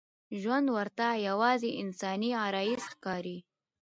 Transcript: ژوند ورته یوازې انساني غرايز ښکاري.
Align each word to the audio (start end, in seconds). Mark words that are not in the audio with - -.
ژوند 0.41 0.67
ورته 0.77 1.07
یوازې 1.27 1.69
انساني 1.81 2.31
غرايز 2.41 2.81
ښکاري. 2.91 3.37